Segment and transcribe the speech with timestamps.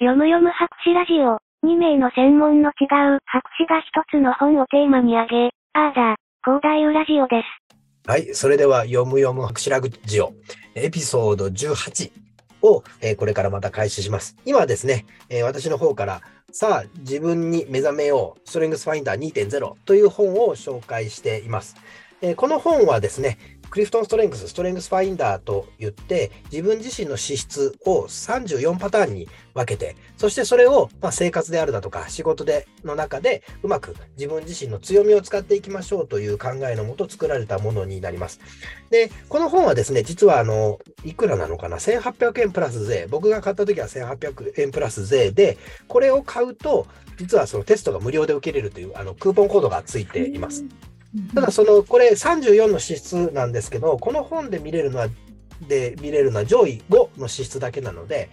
[0.00, 1.38] 読む読む博士ラジオ。
[1.64, 8.10] 2名の専門の違う博士が一つの本をテーマに挙げ、あーだ、広大ラジオです。
[8.10, 8.34] はい。
[8.34, 10.34] それでは、読む読む博士ラジオ、
[10.74, 12.10] エピソード18
[12.62, 14.36] を、えー、これからまた開始します。
[14.44, 21.76] 今ですね、えー、私の方から、さあ、自分に目覚めよう、ストレングスファインダー2.0という本を紹介しています。
[22.20, 23.38] えー、この本はですね、
[23.70, 38.40] クリフトンストレングス、ストレングスファインダーと言って、自分自身の資質を34パターンに分けて、そしてそれを、ま、生活であるだとか仕事での中でうまく自分自身の強みを使っていきましょうという考えのもと作られたものになります。
[38.90, 43.06] で、この本はですね、実はあの、いくらなのかな ?1800 円プラス税。
[43.10, 45.58] 僕が買った時は1800円プラス税で、
[45.88, 46.86] これを買うと、
[47.16, 50.64] 実はそのテストが無料で受けれるというあのクーポンコードがついています。
[51.34, 55.08] ただその、これ34の資質なんですけど、この本で見れるのは、
[55.68, 58.28] で見れるのは上位5の資質だけなので、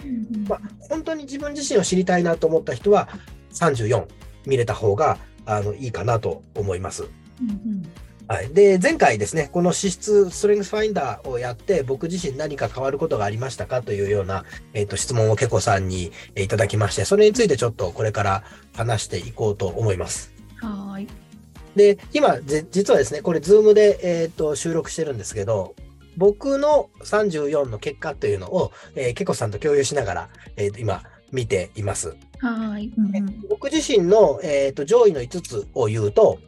[0.47, 3.09] まあ、本当に自分自身を知りたいなと思った人は
[3.53, 4.07] 34
[4.47, 7.07] 見れた方があのいいかなと思います。
[8.27, 20.40] はい、で前回ですね、この資質ストレングスファインダーをやって、僕自身何か変わることがありましたかというような、えーと、質問をけこさんにいただきまして、それについてちょっとこれから話していこうと思います。
[21.75, 21.95] はい。
[21.95, 22.39] で、今、
[22.71, 25.75] 実はですね、これ、ズームで、えーと、収録してるんですけど、
[26.17, 32.15] 僕の34の結果というのを、えー、ケコさんと共有しながら、えー、今、見ています。
[32.39, 36.39] はい、うん、僕自身の、えーと、上位の5つを言うと、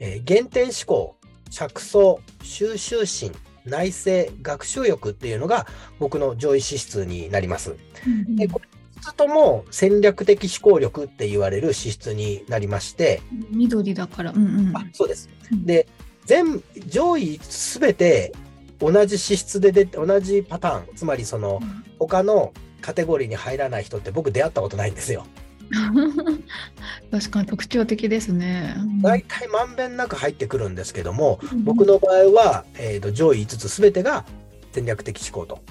[0.00, 1.16] えー、原点思考、
[1.50, 3.32] 着想、収集心、
[3.64, 5.66] 内政、学習欲っていうのが
[5.98, 7.76] 僕の上位資質になります。
[8.06, 8.68] うん、でこれ
[9.04, 13.20] つとも戦略的思考力って言われる資質になりまして。
[13.50, 14.32] 緑だから。
[14.32, 15.28] うんうん、あそうです。
[15.64, 15.86] で、
[16.24, 18.32] 全、上位すべて
[18.80, 21.60] 同じ資質で出て、同じパターン、つまりその、
[21.98, 25.26] 他のカテゴリーに入らない人って僕出会ったことないんですよ。
[27.10, 28.76] 確かに特徴的ですね。
[29.02, 34.24] 大体まんべんなく入ってくるんですけども、うん、僕の場合は、えーと、上位5つ全てが
[34.72, 35.62] 戦略的思考と。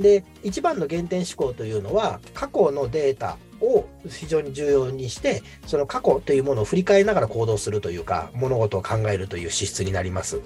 [0.00, 10.40] で、一番の原点思考というのは、過去のデータを非常に重要にして、その過去というものを振り返りながら行動するというか、物事を考えるという資質になります。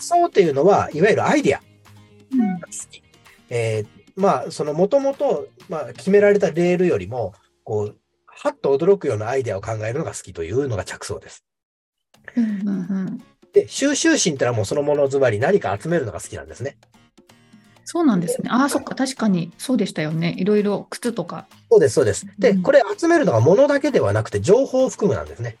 [0.00, 1.62] そうというのは、いわゆるアイディア。
[2.32, 2.60] うん、
[3.48, 7.96] えー、まあ、そのもともと、まあ、決められたレールよりも、こう、
[8.26, 11.44] はっと驚くようなアイデアを考えるのが好きというのが着想です。
[12.36, 12.70] うんうんう
[13.10, 13.22] ん、
[13.52, 16.76] で、収集心ってのはもうそのものずばり何か集めるのが好きなんですね。
[17.90, 18.50] そうなんですね。
[18.52, 20.34] ああ、そっか、確かにそうでしたよね。
[20.36, 21.46] いろいろ靴とか。
[21.70, 22.26] そうです、そうです。
[22.38, 25.56] で、これ集めるのが物だけではなくて、情報を含むなんですね。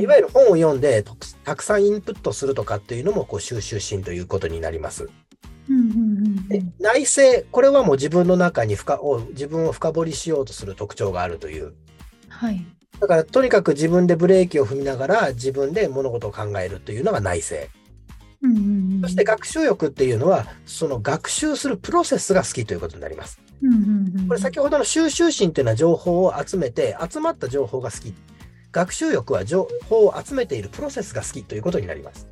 [0.00, 1.04] いわゆる本を読んで
[1.42, 5.10] たくさんインプットするとかっていうのもこう収集心ということになります。
[6.78, 11.72] 内政、これはもう自分の中に深を自分を深掘りしようとする特徴があるという。
[12.28, 12.64] はい。
[13.00, 17.68] だからとにかく自分でブレーキを踏みながら自分で物事を考えるというのが内政。
[19.02, 23.40] そして学習欲っていうのは、その学習するプロセスが好きということになります。
[24.28, 28.14] これ先ほどの収集心っていうのは情報を集めて、集まった情報が好き。
[28.72, 32.26] 学習欲は情報を集めているプロセスが好きということになります。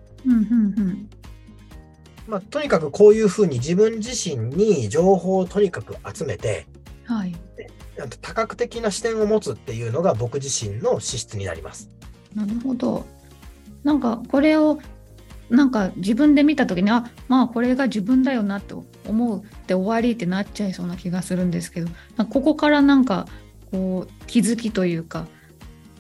[2.26, 6.66] まあ、とにかくこういうふうに自分自身に情報をとにかく集めて、
[7.04, 7.34] はい、
[8.20, 11.90] 多角的な視点を持つっていうのが僕自身の資質になります。
[12.34, 13.04] なるほど。
[13.82, 14.78] なんかこれを
[15.50, 21.88] なんか自分で見た時にあまあこれが自分だよなと思うって終わりってなっちゃいそうな気がするんですけど
[22.30, 23.26] ここからなんか
[23.70, 25.26] こう気づきというか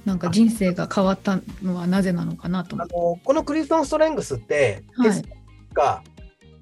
[0.04, 2.76] なんか人生が変わったのはなぜなのかなと。
[2.76, 5.22] あのこのクリストン・ストレングスって、はい、
[5.74, 6.02] が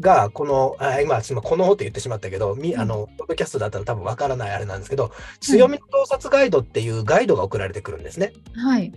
[0.00, 8.32] がこのあ今このって言ってしまったけど、みあのポッドキャストだったら多分わからないあれなんですけど、強みの洞察ガイドっていうガイドが送られてくるんですね。
[8.54, 8.92] はい、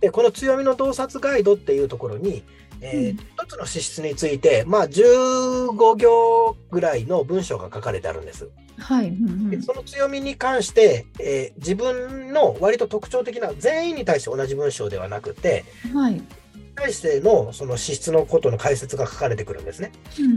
[0.00, 2.44] でこの強みの洞察ガイドっていうところに
[2.80, 8.48] えー、一つの資質について、まあ、15行ぐらいの文章が書かれてあるんです。
[8.78, 16.22] はい、うんうん、その強みに関して、えー、自分の割と特徴的な全員に対して同じ文章ではなくて、はい、
[16.76, 19.90] 対してのその資質のことの解説が書かれてくるんですね。
[20.20, 20.36] うんうんう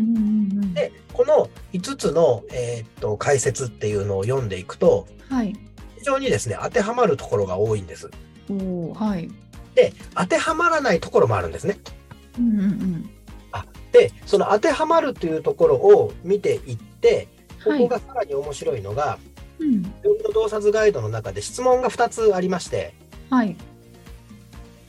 [0.65, 5.53] ん、でこの5つの、えー、っと解説っていうのを読んでいくと、はい、
[5.99, 8.09] 非常にですね当てはまるところが多いんです。
[8.49, 9.29] おはい、
[9.75, 11.77] で当てはまらないところもあるんですね。
[12.37, 13.09] うんうん、
[13.51, 17.27] あでその当てはまるというところを見ていって
[17.63, 19.19] ここがさらに面白いのが、は
[19.59, 19.89] いうん、の
[20.33, 22.93] 洞察ガイドの中で質問が2つありまして、
[23.29, 23.55] はい、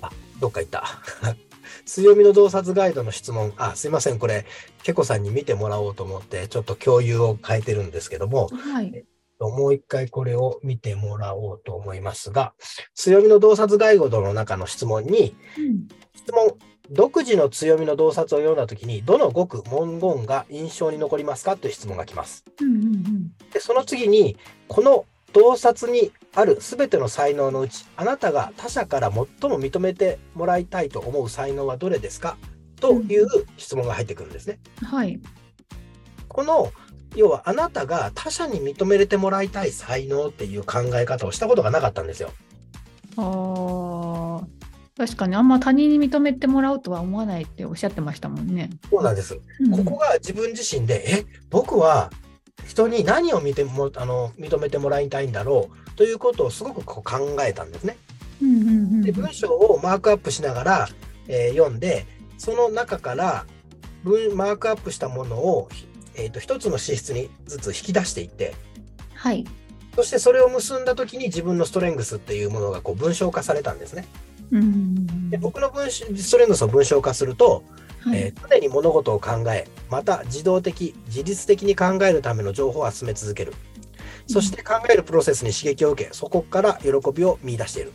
[0.00, 0.84] あどっか行った。
[1.84, 3.52] 強みの洞察ガイドの質問。
[3.56, 4.18] あすいません。
[4.18, 4.46] これ
[4.82, 9.04] けこさんに見てもらおうと思ってちょっと共有を変えてるんですけども、はい、
[9.40, 12.54] もう一回これを見てもらおうと思いますが、
[12.94, 16.56] 強みの洞察ガイドの中の質問に、うん質問、
[16.90, 22.44] 独自の強みの洞察を読んだときに、どの語句、文言が印象に残りますかという質問が来ます。
[22.60, 24.36] うんうんで、その次に、
[24.68, 32.36] この洞察にあるすべての才能のうち、あなたが他者から最も認めてもらいたいと思う才能はどれですか
[32.76, 34.60] という質問が入ってくるんですね。
[34.82, 35.20] うんはい。
[36.28, 36.72] この、
[37.14, 42.30] 要はあなたが他者に認めれてもらいたい才能っていう考え方をしたことがなかったんですよ。
[43.16, 44.46] ああ、
[44.96, 48.70] 確かにあんま他人に認めてもらおうとは思わないっておっしゃってましたもんね。
[48.90, 49.38] そうなんです。
[49.60, 52.10] うんここが自分自身で、え、僕は
[52.66, 57.96] 人に何を見てもあの認めてもらいたいんだろうということをすごくこう考えたんですね。
[59.02, 60.88] で文章をマークアップしながら、
[61.28, 62.06] えー読んで、
[62.38, 63.46] その中から
[64.02, 65.68] 文マークアップしたものを、
[66.14, 68.54] えー、と一つの資質にずつ引き出していって、
[69.14, 69.44] はい。
[69.94, 74.06] そしてそれを結んだ時に自分のストレングスっていうものがこう文章化されたんですね。
[74.50, 77.62] うんで僕の文章ストレングスを文章化すると、
[78.00, 83.54] はいえー常に物事を考え、また自動的、自律的に考えるための情報を集め続ける。
[84.26, 87.92] そして考えるプロセスに刺激を受け、そこから喜びを見出している。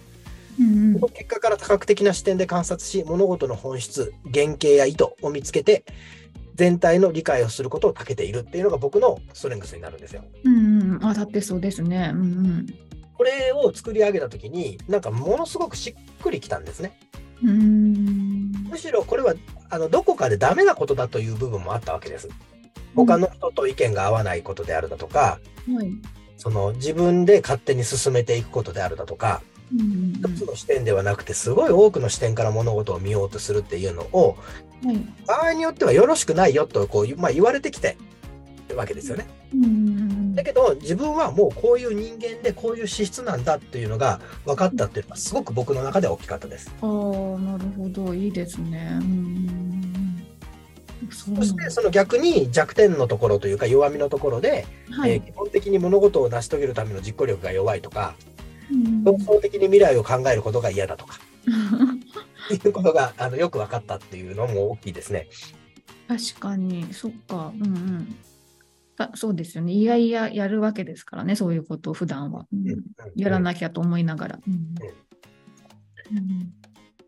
[0.59, 5.83] うんその結果から多角的な視点で観察し、物事の本質、原型や意図を見つけて、
[6.57, 10.23] 全体の理解をすることを長けているっていうのが僕のストレングスになるんですよ。
[10.43, 12.11] うんうん、あ、だってそうですね。
[12.13, 12.65] うんうん。
[13.13, 16.97] これを作り上げた時に、なんかものすごくしっくりきたんですね。
[17.43, 19.35] うーんむしろこれは
[19.69, 22.27] あのどこかでダメなことだという部分もあったわけです。
[22.95, 25.39] 他の人と意見が合わないことであるだとか、
[25.71, 25.91] はい。
[26.37, 34.37] その自分で勝手に進めていくことであるだとか、うんうん一つの視点ではなくてすごい多くの視点から物事を見ようとするっていうのを
[34.83, 35.05] うんはい。
[35.25, 37.97] 場合によってはよろしくないよとこう、まあ、言われてきて
[38.69, 39.27] るわけですよね。
[40.35, 46.71] だけど自分はもうこういう人間でこういう資質なんだっていうのが分かったっていうのがすごく僕の中では大きかったです。
[46.81, 48.13] ああ、なるほど。
[48.13, 48.99] いいですね。
[51.09, 55.11] そしてその逆に弱点のところというか弱みのところで、はい。
[55.11, 58.15] えー基本的に物事を成し遂げるための実行力が弱いとか、
[58.71, 61.19] うん独創的に未来を考えることが嫌だとか、
[62.51, 65.27] いうことがあのよく分かったっていうのも大きいですね。
[66.07, 67.53] 確かに、そっか。
[67.55, 68.15] うんうん。
[68.97, 69.73] あそうですよね。
[69.73, 72.47] いやいややるわけですからね、そういうことを普段は。
[72.51, 72.83] うんうん
[73.15, 74.39] やらなきゃと思いながら。
[74.45, 76.53] うんうん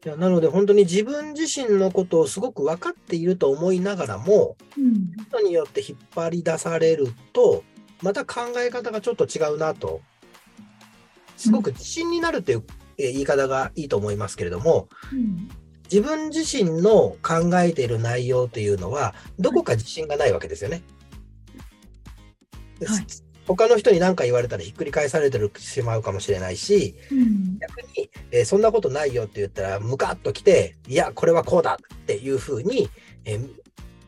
[0.06, 7.65] いやなので本当に自分自身のことをすごく分かっていると思いながらもうん人によって引っ張り出されると
[8.01, 10.00] また考え方がちょっと違うなと
[11.39, 12.63] すごく自信になるっていう
[12.97, 15.50] えー言い方がいいと思いますけれどもうん。
[15.91, 20.83] 自分自身の考えている内容っていうのはどこか自信がないわけですよね。
[22.80, 23.06] ではい。
[23.47, 27.57] 他の人に何か言われたらひっくり返されてるしまうかもしれないしうん。
[27.57, 32.88] 逆に、えーそんなことないよって言ったらムカッときていやこれはこうだっていうふうに、
[33.25, 33.50] えー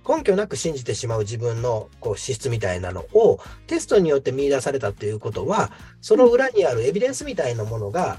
[0.08, 5.72] 根拠なく信じてしまう自分のこう資質みたいなのをテストによって見出されたっていうことは
[6.02, 8.18] その裏にあるエビデンスみたいなものが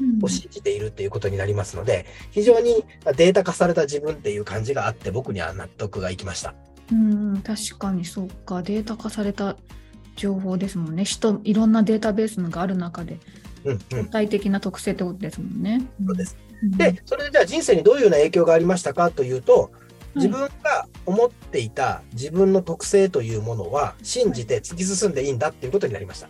[0.00, 2.84] うんを信じているっていうことになりますので非常に
[3.16, 6.54] データ化された自分っていう感じがあって僕には納得がいきました。
[6.92, 9.56] うん、確かにそうか、データ化された
[10.14, 11.04] 情報ですもんね。
[11.04, 13.18] 人、いろんなデータベースがある中で、
[13.64, 15.82] うんうん具体的な特性ってことですもんね。
[16.06, 16.70] そうですうん。
[16.72, 19.85] で、それでじゃあ人生にどういうような影響がありましたかというと、はい
[20.16, 26.28] 自分が思っていた自分の特性というものは信じて突き進んでいいんだっていうことになりました。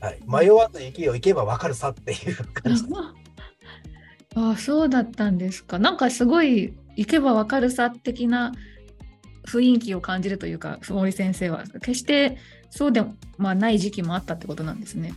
[0.00, 2.84] はい、迷わず生きよ行けば分かるさっていう感じ。
[4.34, 5.78] あそうだったんですか。
[5.78, 8.52] なんかすごい行けばわかるさ的な
[9.44, 12.38] 雰囲気を感じるというか、森先生は決して
[12.70, 15.14] そうでも、まあ、ない時期もあったってことなんですね。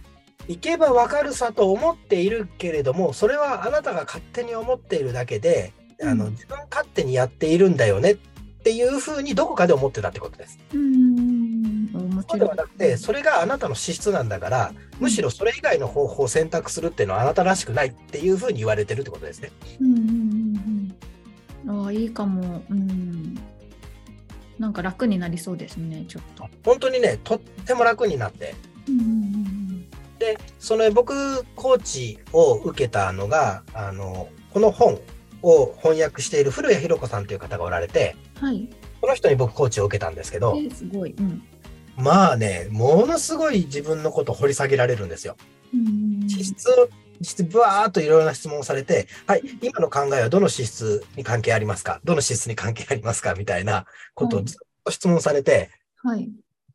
[0.48, 8.18] 行けば分かるさと思っているけれども、それはあなたが勝手に思っているだけで、あのうん自分勝手にやっているんだよねっ
[8.64, 10.60] ていうふうにどこかで思ってたってことです。
[12.28, 12.46] そうで。
[12.46, 19.52] はなくて、それがあなたの資質なんだから、むしろそれ以外の方法を選択するっていうのはあなたらしくないっていうふうに言われてるってことですね。
[19.80, 19.98] うんうん
[21.68, 21.84] うんうん。
[21.86, 22.64] ああ、いいかも。
[22.70, 23.38] うん。
[24.60, 26.48] なんか楽になりそうですね、ちょっと。
[26.64, 28.56] 本当にね、とっても楽になって。
[28.88, 29.23] うん
[30.64, 34.98] その僕、コーチを受けたのが、あの、この本
[35.42, 38.48] を翻訳している古谷弘子さんという方がおられて、うん。
[38.48, 38.70] はい。
[39.02, 41.12] この人に僕コーチを受けたんですけど、えすごい。
[41.12, 41.44] うん。
[41.98, 45.36] まあね、ものすごい自分のことを掘り下げられるんですよ。
[46.30, 46.88] 資質を、
[47.20, 52.00] 実質ブワーっといろいろな質問をされて、はい、今の考えはどの資質に関係ありますか？
[52.06, 53.36] どの資質に関係ありますか？
[53.36, 56.30] みたいなことをはいずっと質問されて、はい。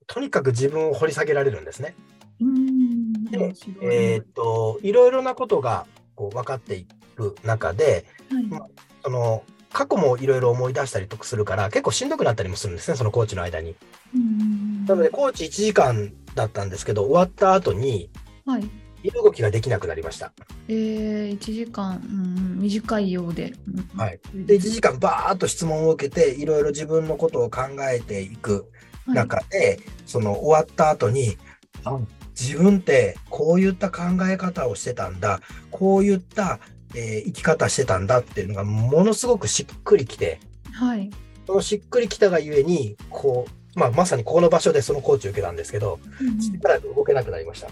[0.07, 1.95] とにかく自分を掘り下げられるんですね。
[2.41, 3.25] うん。
[3.25, 13.77] でえーっと、いろいろなことがこう分かっていく中で、はいその過去もいろいろ思い出したりとかするから、結構しんどくなったりもするんですね、そのコーチの間に。
[14.15, 18.11] うんなので、コーチ1時間だったんですけど、終わった後に、
[18.47, 18.69] はい。
[19.03, 20.33] 身動きができなくなりました。
[20.67, 23.55] えー、1時間、うん、短いようで。
[23.95, 24.19] うんはい。
[24.35, 28.71] で、1時間バーっと質問を受けて、いろいろ自分のことを考えていく
[29.07, 31.37] はい中で、その終わった後に、
[31.85, 31.99] あ
[32.39, 35.41] 自分ってこういった考え方をしてたんだ、
[35.71, 36.61] こういった、
[36.95, 40.41] えー生き方してたんだっていうのがものすごくしっくりきて、
[40.73, 41.11] はい。
[41.47, 47.69] そのしっくりきたがゆえに、こう、まあ、まさにここの場所でそのコーチを受けたんですけど、うんしばらく動けなくなりました。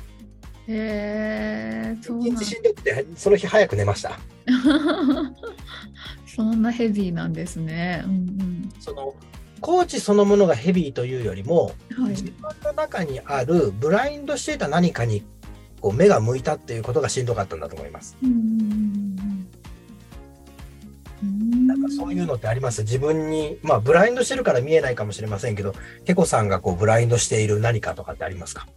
[0.69, 4.19] えー、そうなんしんどくて、その日早く寝ました。
[6.27, 8.03] そんなヘビーなんですね。
[8.05, 9.15] うんその、
[9.67, 12.23] コーチそのものがヘビーというよりも、うん、はい自。
[12.23, 12.33] 分
[12.63, 15.25] の中にあるブラインドしていた何かに
[15.81, 18.17] こう目が向いたっていうことがしんどかったんだと思います。
[21.67, 22.83] なんかそういうのってあります？
[22.83, 28.69] 自分に、まあブラインドしてるから見えないかもしれませんけど、ケコさんがこうブラインドしている何かとかってありますか？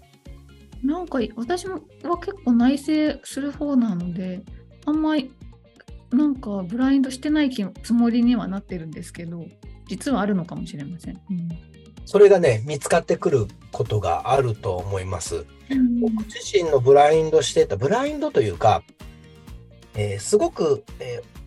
[0.84, 4.42] なんか私もは結構内省する方なので
[4.88, 5.32] あんまり
[6.10, 9.46] なんかブラインドしてない気つもりにはなってるんですけど
[9.90, 11.20] 実はあるのかもしれません。
[11.30, 11.50] うん
[12.06, 15.46] それがね、見つかってくることがあると思います。
[15.70, 18.82] うん僕自身のブラインドしてた、ブラインドというか、
[19.94, 21.40] えーすごく、えー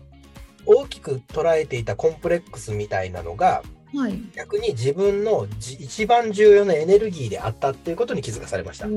[0.65, 4.17] 大きく捉えていたコンプレックスみたいなのが、はい。
[4.33, 8.87] 逆に自分のじ一番重要なエネルギーであったっていうことに気づかされました。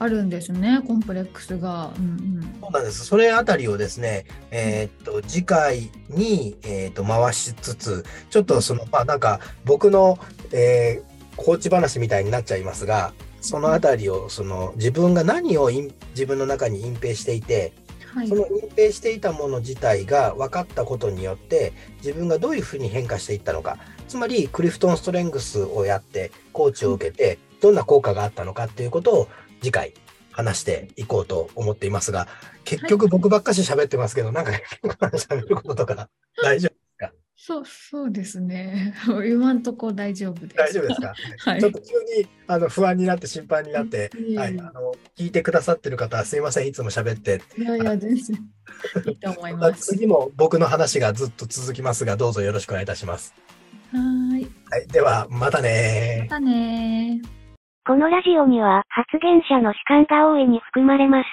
[0.00, 1.92] あるんですねコンプレックスが。
[1.96, 3.04] うんそうなんです。
[3.04, 10.18] それあたりをですね、えーっと、次回に、えーっと、回しつつ、ちょっとその、まあなんか、僕の、
[10.52, 17.72] えーコーチ話みたいになっちゃいますが、そのあたりを、その、自分が何を隠自分の中に隠蔽していて、
[18.28, 29.28] その隠蔽していたもの自体が分かったことによって、自分がどういうふうに変化していったのか、つまり、クリフトンストレングスをやって、コーチを受けて、どんな効果があったのかっていうことを、
[29.60, 29.94] 次回、
[30.32, 32.28] 話していこうと思っていますが、
[32.64, 34.52] 結局僕ばっかし喋ってますけど、なんか、
[34.82, 36.08] 喋ることとか
[36.42, 36.80] 大丈夫
[37.42, 38.94] そうそうですね。
[39.26, 40.56] 今んとこ大丈夫です。
[40.56, 41.14] 大丈夫ですか、
[41.50, 47.40] はいちょっと急にあの不安になって心配になって、はい、あの聞いてくださってる方、すいません、いつも喋って。
[47.56, 48.36] いやいや、全然
[49.06, 49.86] いいと思います。
[49.96, 53.32] 次も僕の話がずっと続きますが、どうぞよろしくお願いいたします。
[53.90, 54.50] はーい。
[54.70, 57.39] はい、では、またねまたねー。
[57.86, 61.26] このラジオには発言者の主観が大いに含まれます。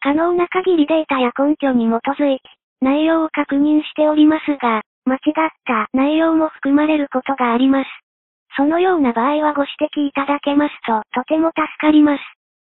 [0.00, 2.42] 可能な限りデータや根拠に基づいて
[2.80, 7.90] 内容を確認しておりますが、間違った内容も含まれることがあります。
[8.56, 12.22] そのような場合はご指摘いただけますととても助かります。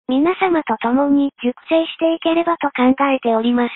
[0.08, 3.72] 皆様と共に熟成していければと考えております。